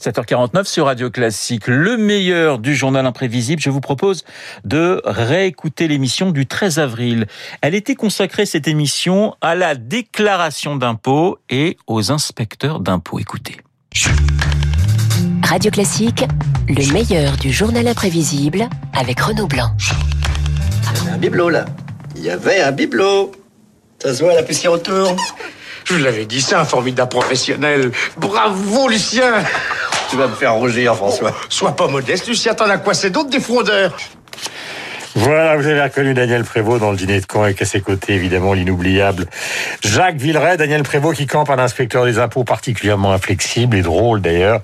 [0.00, 3.62] 7h49 sur Radio Classique, le meilleur du journal imprévisible.
[3.62, 4.24] Je vous propose
[4.64, 7.26] de réécouter l'émission du 13 avril.
[7.62, 13.18] Elle était consacrée, cette émission, à la déclaration d'impôts et aux inspecteurs d'impôts.
[13.18, 13.56] Écoutez.
[15.42, 16.24] Radio Classique,
[16.68, 19.70] le meilleur du journal imprévisible avec Renaud Blanc.
[20.92, 21.64] Il y avait un bibelot là.
[22.16, 23.32] Il y avait un bibelot.
[23.98, 25.16] Ça se voit la poussière autour.
[25.86, 27.92] Je vous l'avais dit, c'est un formidable professionnel.
[28.16, 29.34] Bravo, Lucien
[30.10, 31.34] Tu vas me faire rougir, François.
[31.48, 33.92] Sois pas modeste, Lucien, t'en as quoi C'est d'autres des fraudeurs
[35.18, 38.12] voilà, vous avez reconnu Daniel Prévost dans le dîner de con avec à ses côtés,
[38.12, 39.24] évidemment, l'inoubliable
[39.82, 40.58] Jacques Villeray.
[40.58, 44.60] Daniel Prévost qui campe un inspecteur des impôts particulièrement inflexible et drôle d'ailleurs.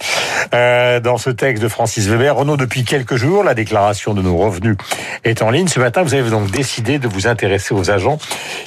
[0.53, 4.37] Euh, dans ce texte de Francis Weber, Renaud, depuis quelques jours, la déclaration de nos
[4.37, 4.77] revenus
[5.25, 5.69] est en ligne.
[5.69, 8.19] Ce matin, vous avez donc décidé de vous intéresser aux agents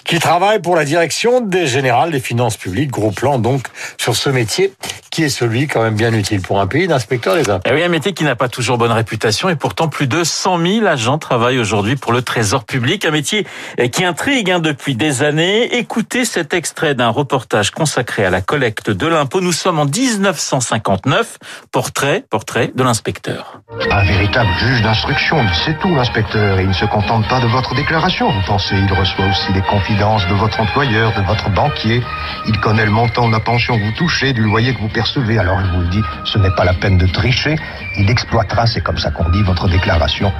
[0.05, 2.89] qui travaillent pour la direction des générales des finances publiques.
[2.89, 3.67] Gros plan donc
[3.97, 4.73] sur ce métier
[5.15, 7.69] qui est celui quand même bien utile pour un pays d'inspecteur des impôts.
[7.69, 10.25] Et eh oui, un métier qui n'a pas toujours bonne réputation et pourtant plus de
[10.25, 13.47] 100 000 agents travaillent aujourd'hui pour le Trésor public, un métier
[13.93, 15.77] qui intrigue hein, depuis des années.
[15.77, 19.39] Écoutez cet extrait d'un reportage consacré à la collecte de l'impôt.
[19.39, 21.37] Nous sommes en 1959.
[21.71, 23.61] Portrait, portrait de l'inspecteur.
[23.89, 27.73] Un véritable juge d'instruction, c'est tout l'inspecteur, et il ne se contente pas de votre
[27.73, 28.29] déclaration.
[28.29, 32.03] Vous pensez, il reçoit aussi les confidences de votre employeur, de votre banquier.
[32.47, 35.04] Il connaît le montant de la pension que vous touchez, du loyer que vous percevez.
[35.39, 37.55] Alors je vous le dis, ce n'est pas la peine de tricher.
[37.97, 40.31] Il exploitera, c'est comme ça qu'on dit, votre déclaration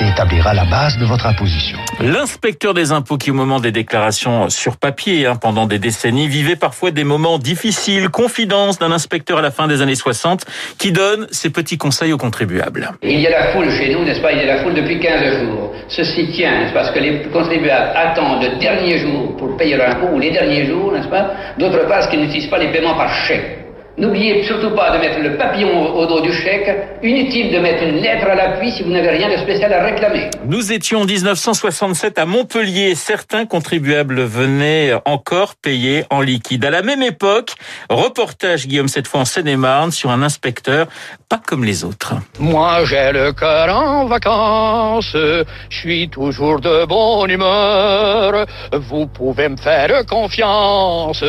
[0.00, 1.78] et établira la base de votre imposition.
[2.00, 6.56] L'inspecteur des impôts qui, au moment des déclarations sur papier, hein, pendant des décennies, vivait
[6.56, 8.10] parfois des moments difficiles.
[8.10, 10.44] Confidence d'un inspecteur à la fin des années 60
[10.78, 12.90] qui donne ses petits conseils aux contribuables.
[13.02, 14.32] Il y a la foule chez nous, n'est-ce pas?
[14.32, 15.72] Il y a la foule depuis 15 jours.
[15.88, 20.18] Ceci tient, Parce que les contribuables attendent le dernier jour pour payer leur impôt, ou
[20.18, 21.32] les derniers jours, n'est-ce pas?
[21.58, 23.59] D'autre part, parce qu'ils n'utilisent pas les paiements par chèque.
[23.98, 26.70] N'oubliez surtout pas de mettre le papillon au dos du chèque.
[27.02, 30.30] Inutile de mettre une lettre à l'appui si vous n'avez rien de spécial à réclamer.
[30.46, 32.94] Nous étions en 1967 à Montpellier.
[32.94, 36.64] Certains contribuables venaient encore payer en liquide.
[36.64, 37.52] À la même époque,
[37.88, 40.86] reportage Guillaume cette fois en Seine-et-Marne sur un inspecteur
[41.30, 42.14] pas comme les autres.
[42.40, 48.46] Moi j'ai le cœur en vacances, je suis toujours de bonne humeur.
[48.72, 51.22] Vous pouvez me faire confiance,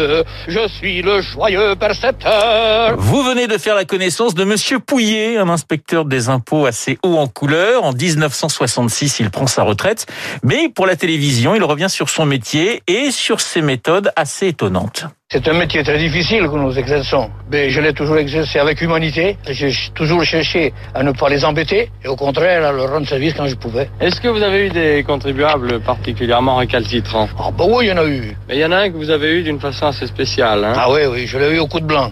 [0.48, 2.51] je suis le joyeux percepteur.
[2.98, 7.18] Vous venez de faire la connaissance de Monsieur Pouillet, un inspecteur des impôts assez haut
[7.18, 7.84] en couleur.
[7.84, 10.06] En 1966, il prend sa retraite.
[10.44, 15.06] Mais pour la télévision, il revient sur son métier et sur ses méthodes assez étonnantes.
[15.34, 19.38] C'est un métier très difficile que nous exerçons, mais je l'ai toujours exercé avec humanité.
[19.48, 23.34] J'ai toujours cherché à ne pas les embêter et au contraire à leur rendre service
[23.34, 23.90] quand je pouvais.
[24.02, 27.30] Est-ce que vous avez eu des contribuables particulièrement récalcitrants?
[27.40, 28.36] Ah bah oui, il y en a eu.
[28.50, 30.66] Mais il y en a un que vous avez eu d'une façon assez spéciale.
[30.66, 32.12] Hein ah oui, oui, je l'ai eu au coup de blanc.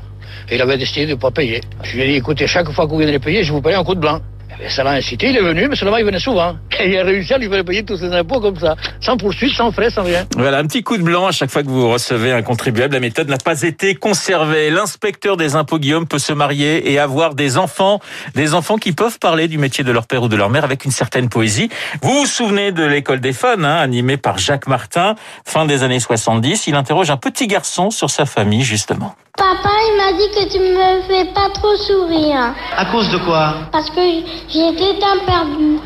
[0.51, 1.61] Il avait décidé de ne pas payer.
[1.83, 3.83] Je lui ai dit, écoutez, chaque fois que vous viendrez payer, je vous paye un
[3.83, 4.19] coup de blanc.
[4.61, 6.55] Et ça l'a incité, il est venu, mais seulement il venait souvent.
[6.79, 9.53] Et il a réussi à lui faire payer tous ses impôts comme ça, sans poursuite,
[9.53, 10.25] sans frais, sans rien.
[10.35, 12.93] Voilà, un petit coup de blanc à chaque fois que vous recevez un contribuable.
[12.93, 14.69] La méthode n'a pas été conservée.
[14.69, 17.99] L'inspecteur des impôts, Guillaume, peut se marier et avoir des enfants,
[18.35, 20.85] des enfants qui peuvent parler du métier de leur père ou de leur mère avec
[20.85, 21.69] une certaine poésie.
[22.01, 25.99] Vous vous souvenez de l'école des fans, hein, animée par Jacques Martin, fin des années
[25.99, 26.67] 70.
[26.67, 29.15] Il interroge un petit garçon sur sa famille, justement.
[29.37, 32.53] Papa, il m'a dit que tu me fais pas trop sourire.
[32.75, 33.69] À cause de quoi?
[33.71, 34.01] Parce que
[34.47, 35.79] j'étais un perdu.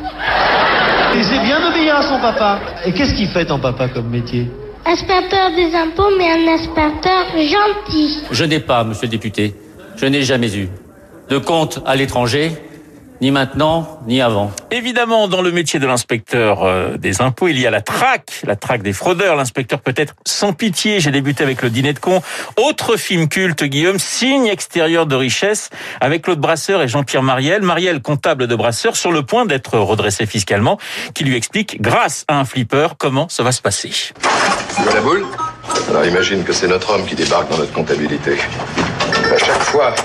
[1.15, 2.59] Il s'est bien obéir à son papa.
[2.85, 4.47] Et qu'est-ce qu'il fait ton papa comme métier?
[4.85, 8.19] Inspecteur des impôts, mais un inspecteur gentil.
[8.31, 9.55] Je n'ai pas, monsieur le député,
[9.95, 10.69] je n'ai jamais eu
[11.29, 12.51] de compte à l'étranger
[13.23, 14.51] ni maintenant, ni avant.
[14.69, 18.57] Évidemment, dans le métier de l'inspecteur euh, des impôts, il y a la traque, la
[18.57, 19.37] traque des fraudeurs.
[19.37, 20.99] L'inspecteur peut être sans pitié.
[20.99, 22.21] J'ai débuté avec le dîner de con.
[22.57, 25.69] Autre film culte, Guillaume, signe extérieur de richesse,
[26.01, 27.61] avec Claude Brasseur et Jean-Pierre Mariel.
[27.61, 30.77] Mariel, comptable de Brasseur, sur le point d'être redressé fiscalement,
[31.13, 33.89] qui lui explique, grâce à un flipper, comment ça va se passer.
[33.89, 35.25] Tu vois la boule?
[35.89, 38.37] Alors imagine que c'est notre homme qui débarque dans notre comptabilité.
[39.33, 39.95] À chaque fois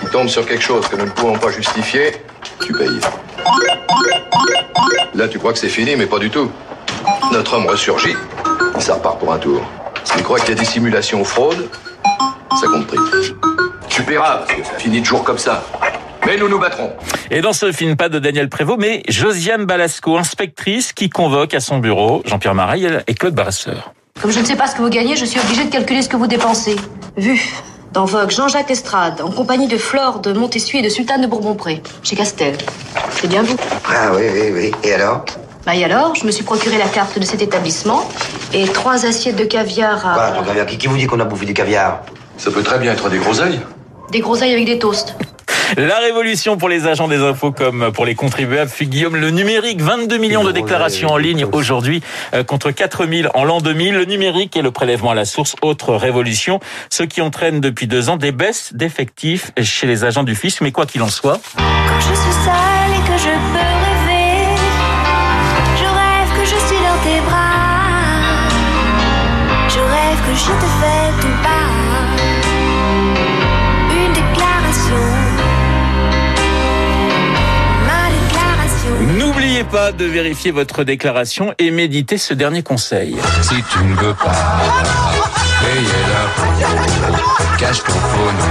[0.00, 2.12] qu'il tombe sur quelque chose que nous ne pouvons pas justifier,
[2.64, 3.00] tu payes.
[5.14, 6.50] Là, tu crois que c'est fini, mais pas du tout.
[7.32, 8.16] Notre homme ressurgit,
[8.78, 9.62] ça repart pour un tour.
[10.04, 11.68] S'il croit qu'il y a des simulations ou fraude,
[12.60, 12.98] ça compte prix.
[13.88, 15.64] Tu paieras, parce que ça finit toujours comme ça.
[16.26, 16.92] Mais nous nous battrons.
[17.30, 21.60] Et dans ce film, pas de Daniel Prévost, mais Josiane Balasco, inspectrice, qui convoque à
[21.60, 23.92] son bureau Jean-Pierre Mareille et Claude Brasseur.
[24.20, 26.08] Comme je ne sais pas ce que vous gagnez, je suis obligée de calculer ce
[26.08, 26.76] que vous dépensez.
[27.16, 27.40] Vu
[27.94, 31.80] dans Vogue, Jean-Jacques Estrade, en compagnie de Flore de Montessuie et de Sultane de Bourbon-Pré,
[32.02, 32.58] chez Castel.
[33.12, 33.56] C'est bien vous.
[33.88, 34.72] Ah oui, oui, oui.
[34.82, 35.24] Et alors
[35.64, 38.02] Bah et alors, je me suis procuré la carte de cet établissement
[38.52, 40.32] et trois assiettes de caviar à...
[40.32, 42.00] Quoi, caviar qui, qui vous dit qu'on a bouffé du caviar?
[42.36, 43.60] Ça peut très bien être des groseilles.
[44.10, 45.14] Des groseilles avec des toasts.
[45.76, 49.80] La révolution pour les agents des impôts comme pour les contribuables fut Guillaume le numérique.
[49.80, 52.02] 22 millions de déclarations en ligne aujourd'hui
[52.34, 53.94] euh, contre 4000 en l'an 2000.
[53.94, 56.60] Le numérique et le prélèvement à la source, autre révolution.
[56.90, 60.60] Ce qui entraîne depuis deux ans des baisses d'effectifs chez les agents du fisc.
[60.60, 61.40] Mais quoi qu'il en soit.
[61.56, 64.56] Quand je suis seule et que je peux rêver,
[65.76, 66.30] je rêve
[70.30, 70.83] que
[79.54, 83.16] N'oubliez pas de vérifier votre déclaration et méditez ce dernier conseil.
[83.40, 84.32] Si tu ne veux pas
[85.60, 86.04] payer
[87.58, 87.94] cache ton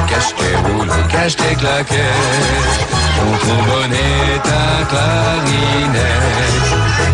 [0.07, 2.79] cache tes cache tes claquettes,
[3.15, 3.47] ton
[4.43, 6.53] ta clarinette.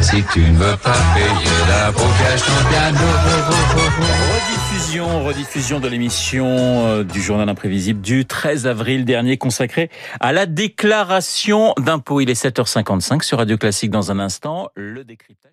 [0.01, 2.97] Si tu ne veux pas payer l'impôt, cache ton piano.
[4.33, 9.89] Rediffusion, rediffusion de l'émission euh, du journal imprévisible du 13 avril dernier consacrée
[10.19, 12.21] à la déclaration d'impôt.
[12.21, 14.69] Il est 7h55 sur Radio Classique dans un instant.
[14.75, 15.48] Le décryptage.